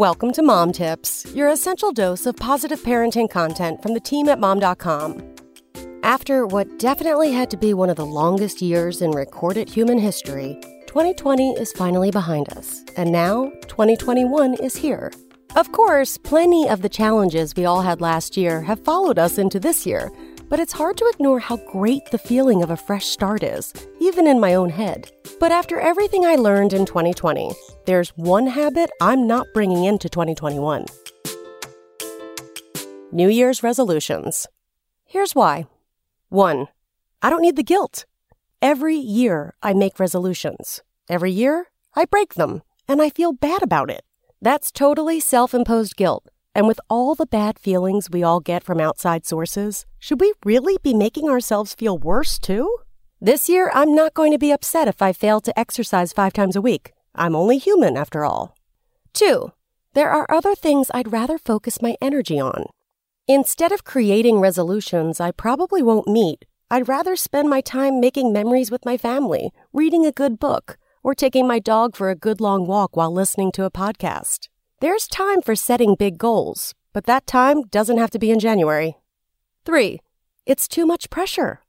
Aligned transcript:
Welcome 0.00 0.32
to 0.32 0.42
Mom 0.42 0.72
Tips, 0.72 1.26
your 1.34 1.48
essential 1.48 1.92
dose 1.92 2.24
of 2.24 2.34
positive 2.34 2.80
parenting 2.80 3.28
content 3.28 3.82
from 3.82 3.92
the 3.92 4.00
team 4.00 4.30
at 4.30 4.40
mom.com. 4.40 5.22
After 6.02 6.46
what 6.46 6.78
definitely 6.78 7.32
had 7.32 7.50
to 7.50 7.58
be 7.58 7.74
one 7.74 7.90
of 7.90 7.96
the 7.96 8.06
longest 8.06 8.62
years 8.62 9.02
in 9.02 9.10
recorded 9.10 9.68
human 9.68 9.98
history, 9.98 10.58
2020 10.86 11.50
is 11.50 11.72
finally 11.72 12.10
behind 12.10 12.48
us, 12.54 12.82
and 12.96 13.12
now 13.12 13.50
2021 13.68 14.54
is 14.54 14.74
here. 14.74 15.12
Of 15.54 15.70
course, 15.72 16.16
plenty 16.16 16.66
of 16.66 16.80
the 16.80 16.88
challenges 16.88 17.54
we 17.54 17.66
all 17.66 17.82
had 17.82 18.00
last 18.00 18.38
year 18.38 18.62
have 18.62 18.82
followed 18.82 19.18
us 19.18 19.36
into 19.36 19.60
this 19.60 19.84
year, 19.84 20.10
but 20.50 20.58
it's 20.58 20.72
hard 20.72 20.96
to 20.98 21.06
ignore 21.06 21.38
how 21.38 21.56
great 21.56 22.04
the 22.10 22.18
feeling 22.18 22.62
of 22.62 22.70
a 22.70 22.76
fresh 22.76 23.06
start 23.06 23.42
is, 23.42 23.72
even 24.00 24.26
in 24.26 24.40
my 24.40 24.54
own 24.54 24.68
head. 24.68 25.10
But 25.38 25.52
after 25.52 25.80
everything 25.80 26.26
I 26.26 26.34
learned 26.34 26.72
in 26.72 26.84
2020, 26.84 27.52
there's 27.86 28.10
one 28.10 28.48
habit 28.48 28.90
I'm 29.00 29.26
not 29.26 29.46
bringing 29.54 29.84
into 29.84 30.10
2021 30.10 30.84
New 33.12 33.28
Year's 33.28 33.62
resolutions. 33.62 34.46
Here's 35.06 35.34
why 35.34 35.66
1. 36.28 36.66
I 37.22 37.30
don't 37.30 37.42
need 37.42 37.56
the 37.56 37.62
guilt. 37.62 38.04
Every 38.60 38.96
year 38.96 39.54
I 39.62 39.72
make 39.72 39.98
resolutions. 40.00 40.82
Every 41.08 41.30
year 41.32 41.66
I 41.94 42.04
break 42.04 42.34
them, 42.34 42.62
and 42.88 43.00
I 43.00 43.08
feel 43.10 43.32
bad 43.32 43.62
about 43.62 43.90
it. 43.90 44.02
That's 44.42 44.72
totally 44.72 45.20
self 45.20 45.54
imposed 45.54 45.96
guilt. 45.96 46.28
And 46.54 46.66
with 46.66 46.80
all 46.90 47.14
the 47.14 47.26
bad 47.26 47.58
feelings 47.58 48.10
we 48.10 48.22
all 48.22 48.40
get 48.40 48.64
from 48.64 48.80
outside 48.80 49.24
sources, 49.24 49.86
should 49.98 50.20
we 50.20 50.32
really 50.44 50.78
be 50.82 50.94
making 50.94 51.28
ourselves 51.28 51.74
feel 51.74 51.96
worse 51.96 52.38
too? 52.38 52.78
This 53.20 53.48
year, 53.48 53.70
I'm 53.74 53.94
not 53.94 54.14
going 54.14 54.32
to 54.32 54.38
be 54.38 54.50
upset 54.50 54.88
if 54.88 55.00
I 55.00 55.12
fail 55.12 55.40
to 55.42 55.58
exercise 55.58 56.12
five 56.12 56.32
times 56.32 56.56
a 56.56 56.60
week. 56.60 56.92
I'm 57.14 57.36
only 57.36 57.58
human 57.58 57.96
after 57.96 58.24
all. 58.24 58.56
2. 59.12 59.52
There 59.94 60.10
are 60.10 60.26
other 60.28 60.54
things 60.54 60.90
I'd 60.92 61.12
rather 61.12 61.38
focus 61.38 61.82
my 61.82 61.96
energy 62.00 62.40
on. 62.40 62.64
Instead 63.28 63.72
of 63.72 63.84
creating 63.84 64.40
resolutions 64.40 65.20
I 65.20 65.30
probably 65.30 65.82
won't 65.82 66.08
meet, 66.08 66.44
I'd 66.70 66.88
rather 66.88 67.16
spend 67.16 67.48
my 67.48 67.60
time 67.60 68.00
making 68.00 68.32
memories 68.32 68.70
with 68.70 68.84
my 68.84 68.96
family, 68.96 69.50
reading 69.72 70.06
a 70.06 70.12
good 70.12 70.38
book, 70.38 70.78
or 71.02 71.14
taking 71.14 71.46
my 71.46 71.58
dog 71.58 71.96
for 71.96 72.10
a 72.10 72.16
good 72.16 72.40
long 72.40 72.66
walk 72.66 72.96
while 72.96 73.12
listening 73.12 73.52
to 73.52 73.64
a 73.64 73.70
podcast. 73.70 74.49
There's 74.80 75.06
time 75.06 75.42
for 75.42 75.54
setting 75.54 75.94
big 75.94 76.16
goals, 76.16 76.74
but 76.94 77.04
that 77.04 77.26
time 77.26 77.64
doesn't 77.64 77.98
have 77.98 78.08
to 78.12 78.18
be 78.18 78.30
in 78.30 78.38
January. 78.38 78.96
3. 79.66 80.00
It's 80.46 80.66
too 80.66 80.86
much 80.86 81.10
pressure. 81.10 81.60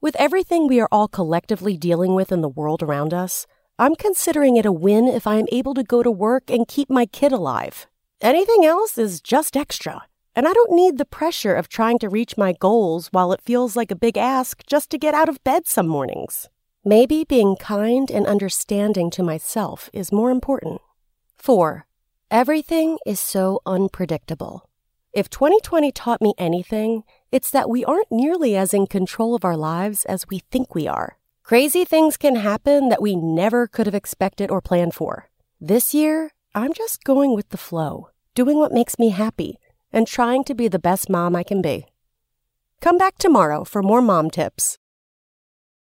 With 0.00 0.14
everything 0.20 0.68
we 0.68 0.78
are 0.78 0.88
all 0.92 1.08
collectively 1.08 1.76
dealing 1.76 2.14
with 2.14 2.30
in 2.30 2.42
the 2.42 2.48
world 2.48 2.80
around 2.80 3.12
us, 3.12 3.44
I'm 3.76 3.96
considering 3.96 4.56
it 4.56 4.66
a 4.66 4.70
win 4.70 5.08
if 5.08 5.26
I 5.26 5.34
am 5.34 5.48
able 5.50 5.74
to 5.74 5.82
go 5.82 6.04
to 6.04 6.12
work 6.12 6.48
and 6.48 6.68
keep 6.68 6.88
my 6.88 7.06
kid 7.06 7.32
alive. 7.32 7.88
Anything 8.20 8.64
else 8.64 8.96
is 8.96 9.20
just 9.20 9.56
extra, 9.56 10.02
and 10.36 10.46
I 10.46 10.52
don't 10.52 10.70
need 10.70 10.96
the 10.96 11.04
pressure 11.04 11.56
of 11.56 11.68
trying 11.68 11.98
to 11.98 12.08
reach 12.08 12.38
my 12.38 12.52
goals 12.52 13.08
while 13.08 13.32
it 13.32 13.42
feels 13.42 13.74
like 13.74 13.90
a 13.90 13.96
big 13.96 14.16
ask 14.16 14.64
just 14.64 14.90
to 14.90 14.98
get 14.98 15.12
out 15.12 15.28
of 15.28 15.42
bed 15.42 15.66
some 15.66 15.88
mornings. 15.88 16.48
Maybe 16.84 17.24
being 17.24 17.56
kind 17.56 18.12
and 18.12 18.28
understanding 18.28 19.10
to 19.10 19.24
myself 19.24 19.90
is 19.92 20.12
more 20.12 20.30
important. 20.30 20.80
4. 21.36 21.84
Everything 22.30 22.96
is 23.04 23.18
so 23.18 23.60
unpredictable. 23.66 24.70
If 25.12 25.28
2020 25.30 25.90
taught 25.90 26.22
me 26.22 26.32
anything, 26.38 27.02
it's 27.32 27.50
that 27.50 27.68
we 27.68 27.84
aren't 27.84 28.12
nearly 28.12 28.56
as 28.56 28.72
in 28.72 28.86
control 28.86 29.34
of 29.34 29.44
our 29.44 29.56
lives 29.56 30.04
as 30.04 30.28
we 30.28 30.38
think 30.48 30.72
we 30.72 30.86
are. 30.86 31.18
Crazy 31.42 31.84
things 31.84 32.16
can 32.16 32.36
happen 32.36 32.88
that 32.88 33.02
we 33.02 33.16
never 33.16 33.66
could 33.66 33.86
have 33.86 33.96
expected 33.96 34.48
or 34.48 34.60
planned 34.60 34.94
for. 34.94 35.28
This 35.60 35.92
year, 35.92 36.30
I'm 36.54 36.72
just 36.72 37.02
going 37.02 37.34
with 37.34 37.48
the 37.48 37.56
flow, 37.56 38.10
doing 38.36 38.58
what 38.58 38.70
makes 38.70 38.96
me 38.96 39.08
happy, 39.08 39.58
and 39.92 40.06
trying 40.06 40.44
to 40.44 40.54
be 40.54 40.68
the 40.68 40.78
best 40.78 41.10
mom 41.10 41.34
I 41.34 41.42
can 41.42 41.60
be. 41.60 41.86
Come 42.80 42.96
back 42.96 43.18
tomorrow 43.18 43.64
for 43.64 43.82
more 43.82 44.00
mom 44.00 44.30
tips. 44.30 44.78